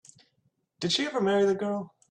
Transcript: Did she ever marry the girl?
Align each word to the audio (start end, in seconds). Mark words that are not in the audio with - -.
Did 0.79 0.93
she 0.93 1.05
ever 1.05 1.21
marry 1.21 1.45
the 1.45 1.53
girl? 1.53 1.93